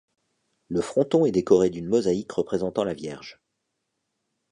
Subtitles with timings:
[0.69, 3.39] Le fronton est décoré d'une mosaïque représentant la Vierge.